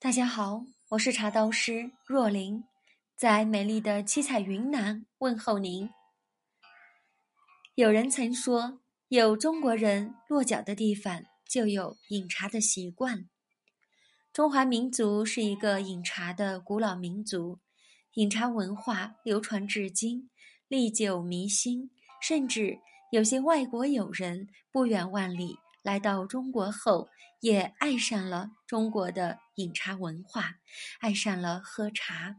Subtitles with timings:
[0.00, 2.62] 大家好，我是茶道师若琳，
[3.16, 5.90] 在美丽的七彩云南问候您。
[7.74, 13.28] 有人曾说，有中国人落脚的地方，就有饮茶的习惯。
[14.32, 17.58] 中华民族是一个饮茶的古老民族，
[18.14, 20.30] 饮茶文化流传至今，
[20.68, 21.90] 历久弥新。
[22.22, 22.78] 甚至
[23.10, 25.58] 有些外国友人不远万里
[25.88, 27.08] 来到中国后，
[27.40, 30.56] 也爱上了中国的饮茶文化，
[31.00, 32.36] 爱上了喝茶。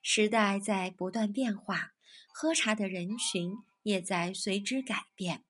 [0.00, 1.90] 时代在不断变化，
[2.32, 5.42] 喝茶的人群也在随之改变，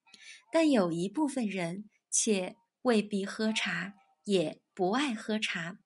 [0.51, 4.59] 但有一部分人且未必喝茶，也。
[4.73, 5.77] 不爱喝茶，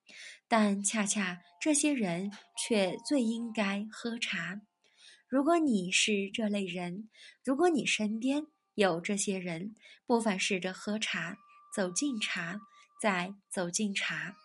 [0.46, 4.62] 但恰恰这些人却最应该喝茶。
[5.28, 7.10] 如果你是这类人，
[7.44, 9.74] 如果你身边有这些人，
[10.06, 11.38] 不妨试着喝茶，
[11.74, 12.60] 走进茶，
[13.00, 14.36] 再走进茶，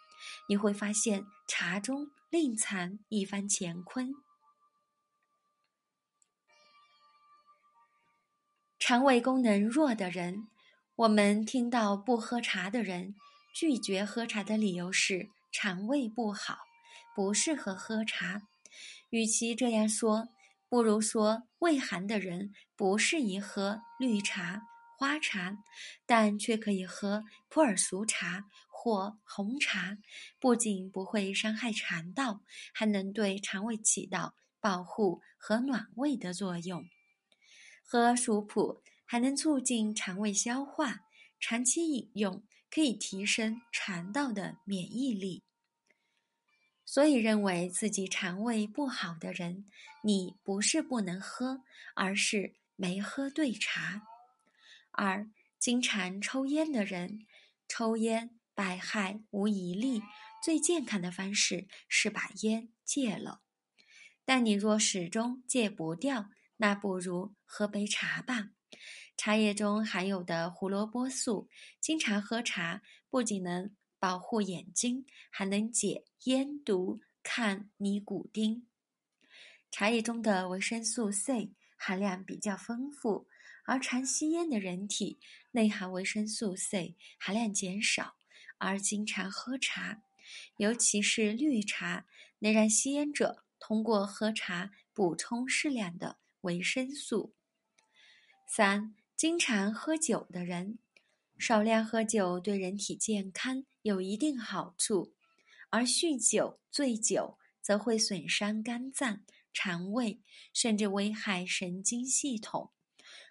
[0.48, 4.14] 你会发现茶中另藏一番乾坤。
[8.78, 10.48] 肠胃功能弱的人，
[10.96, 13.16] 我们听到不喝茶的人。
[13.52, 16.60] 拒绝喝茶的理由是肠胃不好，
[17.16, 18.44] 不适合喝茶。
[19.10, 20.30] 与其这样说，
[20.70, 24.66] 不如说胃寒的人不适宜喝绿茶、
[24.98, 25.58] 花茶，
[26.06, 29.98] 但却可以喝普洱熟茶或红茶。
[30.40, 32.40] 不仅不会伤害肠道，
[32.74, 36.86] 还能对肠胃起到保护和暖胃的作用。
[37.84, 41.02] 喝熟普还能促进肠胃消化，
[41.38, 42.42] 长期饮用。
[42.72, 45.44] 可以提升肠道的免疫力，
[46.86, 49.66] 所以认为自己肠胃不好的人，
[50.04, 51.64] 你不是不能喝，
[51.96, 54.04] 而是没喝对茶。
[54.92, 57.28] 二，经常抽烟的人，
[57.68, 60.02] 抽烟百害无一利，
[60.42, 63.42] 最健康的方式是把烟戒了。
[64.24, 68.52] 但你若始终戒不掉，那不如喝杯茶吧。
[69.18, 71.50] 茶叶中含有的胡萝卜素，
[71.82, 78.66] 经常喝茶不仅能保护眼睛，还能解烟毒、抗尼古丁。
[79.70, 83.28] 茶叶中的维生素 C 含量比较丰富，
[83.64, 85.18] 而常吸烟的人体
[85.52, 88.18] 内含维生素 C 含量减少，
[88.60, 90.04] 而经常喝茶，
[90.58, 92.06] 尤其是绿茶，
[92.40, 97.34] 能让吸烟者通过喝茶补充适量的维生素。
[98.46, 98.94] 三。
[99.20, 100.80] 经常喝酒的人，
[101.38, 105.14] 少量喝酒对人体健康有一定好处，
[105.70, 109.22] 而酗酒、醉酒则会损伤肝脏、
[109.54, 110.22] 肠胃，
[110.54, 112.72] 甚至危害神经系统。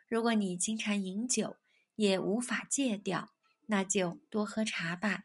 [0.08, 1.56] 如果你经常饮酒
[1.96, 3.34] 也无法戒掉，
[3.66, 5.24] 那就多喝茶吧，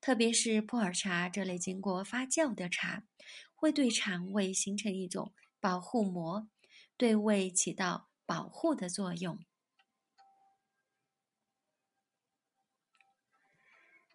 [0.00, 3.04] 特别是普洱茶这类经过发酵的茶，
[3.54, 6.48] 会对肠胃形成一种保护膜，
[6.96, 9.38] 对胃起到保护的作用。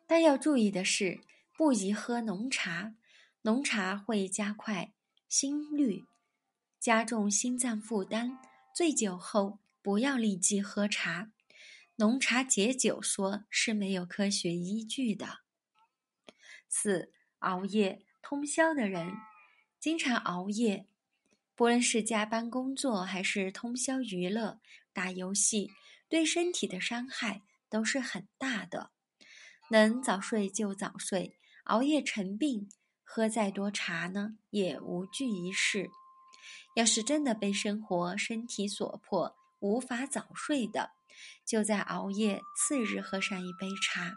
[0.06, 1.22] 但要注意的是，
[1.58, 2.96] 不宜喝浓茶。
[3.42, 4.94] 浓茶会加快
[5.28, 6.06] 心率，
[6.80, 8.40] 加重心脏负担。
[8.74, 11.32] 醉酒后不要立即喝茶。
[11.96, 15.40] 浓茶解酒说是没有科学依据的。
[16.70, 19.16] 四、熬夜通宵的人，
[19.80, 20.88] 经常熬夜，
[21.56, 24.62] 不论是加班工作还是通宵娱乐、
[24.94, 25.72] 打游戏，
[26.08, 28.92] 对身体的伤害都是很大的。
[29.72, 32.70] 能早睡就早睡，熬夜成病，
[33.10, 35.90] 喝再多茶呢也无济于事。
[36.76, 40.92] 要是真的被生活、身体所迫，无法早睡的，
[41.48, 44.14] 就在熬夜次日喝上一杯茶，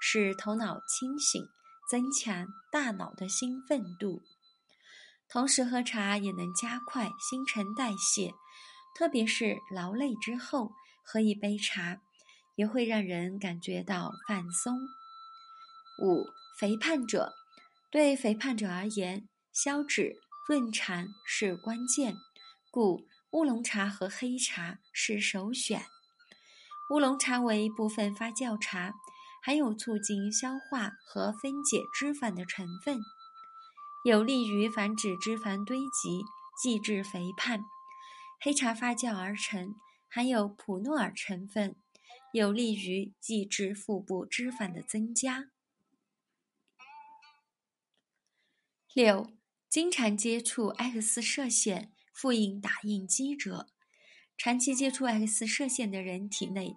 [0.00, 1.46] 使头脑清醒，
[1.90, 4.22] 增强大脑的兴奋度。
[5.28, 8.32] 同时喝茶也能加快新陈代谢，
[8.96, 10.72] 特别是劳累之后
[11.04, 12.00] 喝一杯茶。
[12.54, 14.76] 也会让人感觉到放松。
[16.02, 16.26] 五、
[16.58, 17.32] 肥胖者，
[17.92, 20.16] 对肥胖者而言，消脂
[20.48, 22.16] 润肠是关键，
[22.70, 25.82] 故乌龙茶和黑茶是首选。
[26.88, 28.94] 乌龙茶为部分发酵茶，
[29.42, 32.98] 含有促进消化和分解脂肪的成分，
[34.06, 36.24] 有利于防止脂肪堆积，
[36.64, 37.62] 抑制肥胖。
[38.40, 39.74] 黑茶发酵而成，
[40.08, 41.76] 含有普诺尔成分。
[42.32, 45.50] 有利于抑制腹部脂肪的增加。
[48.94, 49.32] 六、
[49.70, 53.66] 经常接触 X 射线复印打印机者，
[54.36, 56.76] 长期接触 X 射线的人体内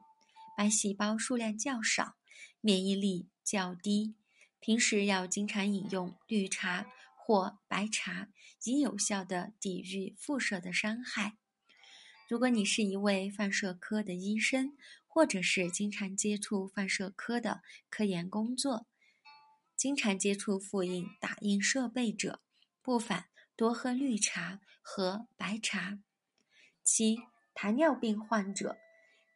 [0.56, 2.16] 白细胞数量较少，
[2.62, 4.16] 免疫力较低，
[4.62, 8.30] 平时要经常饮用绿茶或白茶，
[8.64, 11.36] 以有效的抵御辐射的伤害。
[12.30, 18.88] 如果你是一位放射科的医生，或者是经常接触放射科的科研工作，
[19.78, 22.42] 经常接触复印打印设备者，
[22.82, 23.26] 不妨
[23.56, 26.00] 多喝绿茶和白茶。
[26.84, 27.18] 七、
[27.54, 28.78] 糖尿病患者，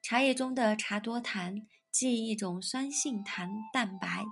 [0.01, 4.25] 茶叶中的茶多糖即一种酸性糖蛋白，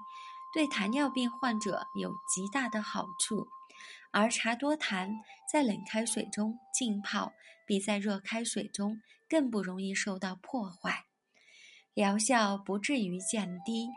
[0.54, 3.48] 对糖尿病患者有极大的好处。
[4.12, 5.10] 而茶多糖
[5.52, 7.34] 在冷开水中浸泡，
[7.68, 11.04] 比在热开水中更不容易受到破坏，
[11.94, 13.88] 疗效不至于降低。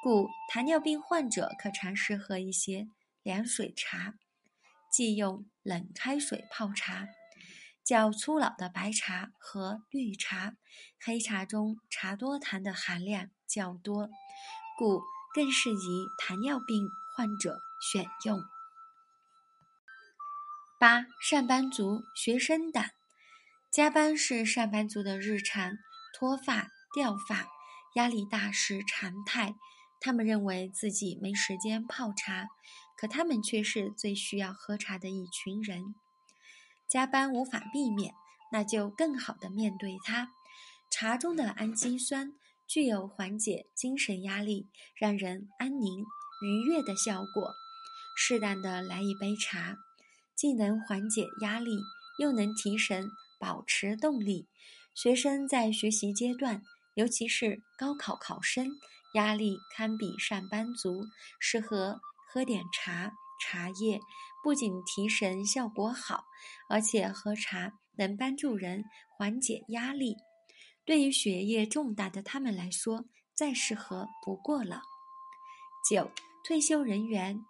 [0.00, 2.86] 故糖尿病患者可尝试喝一些
[3.24, 4.14] 凉水茶，
[4.92, 7.08] 即用冷开水泡茶。
[7.84, 10.52] 较粗老的白茶和绿茶，
[11.00, 14.08] 黑茶中茶多糖的含量较多，
[14.78, 15.02] 故
[15.34, 16.86] 更适宜糖尿病
[17.16, 17.58] 患者
[17.92, 18.40] 选用。
[20.78, 22.84] 八、上班族、学生党，
[23.72, 25.72] 加班是上班族的日常，
[26.14, 27.48] 脱发、掉发、
[27.96, 29.56] 压力大是常态。
[30.00, 32.48] 他们认为自己没时间泡茶，
[32.96, 35.94] 可他们却是最需要喝茶的一群人。
[36.88, 38.14] 加班无法避免，
[38.52, 40.30] 那就更好的面对它。
[40.90, 42.32] 茶中的氨基酸
[42.66, 46.04] 具有缓解精神压力、让人安宁
[46.42, 47.52] 愉悦的效果。
[48.16, 49.76] 适当的来一杯茶。
[50.34, 51.80] 既能缓解压力，
[52.20, 53.10] 又能提神、
[53.40, 54.46] 保持动力。
[54.94, 56.62] 学生在学习阶段，
[56.94, 58.68] 尤其是高考考生，
[59.18, 61.02] 压力堪比上班族，
[61.40, 61.98] 适合
[62.28, 63.12] 喝点茶。
[63.40, 64.00] 茶叶
[64.42, 66.24] 不仅提神效果好，
[66.68, 68.84] 而且喝茶能帮助人
[69.16, 70.16] 缓解压力。
[70.84, 73.04] 对于学业重大的他们来说，
[73.34, 74.82] 再适合不过了。
[75.88, 76.10] 九、
[76.44, 77.40] 退休人员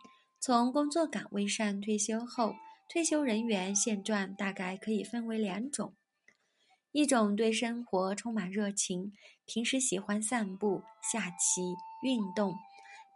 [0.40, 2.54] 从工作岗位上退休后。
[2.90, 5.94] 退休人员现状大概可以分为两种：
[6.92, 9.12] 一种对生活充满热情，
[9.46, 12.54] 平时喜欢散步、下棋、运动，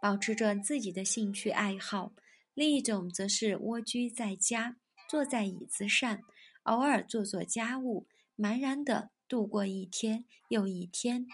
[0.01, 2.11] 保持着自己的兴趣爱好；
[2.53, 4.75] 另一种则是蜗居在家，
[5.09, 6.19] 坐在椅子上，
[6.63, 8.05] 偶尔做做家务，
[8.37, 11.25] 茫然地度过一天又一天。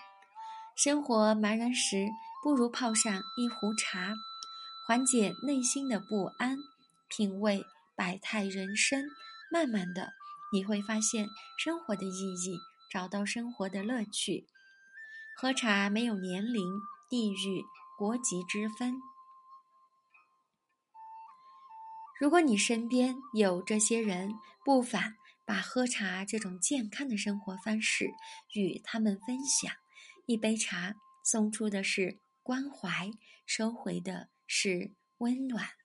[0.76, 2.08] 生活茫然时，
[2.42, 4.14] 不如泡上一壶茶，
[4.88, 6.58] 缓解内心的不安，
[7.10, 7.66] 品味。
[7.96, 9.04] 百态人生，
[9.52, 10.14] 慢慢的
[10.52, 12.58] 你会发现生活的意义，
[12.92, 14.48] 找到生活的乐趣。
[15.38, 16.64] 喝茶没有年龄、
[17.10, 17.64] 地域、
[17.98, 18.96] 国籍之分。
[22.20, 24.34] 如果你身边有这些人，
[24.66, 25.14] 不妨
[25.46, 28.12] 把喝茶这种健康的生活方式
[28.54, 29.72] 与他们分享。
[30.26, 33.10] 一杯茶送出的是关怀，
[33.46, 35.79] 收回的是温暖。